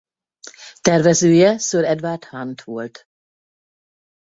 [0.81, 3.07] Tervezője Sir Edward Hunt volt.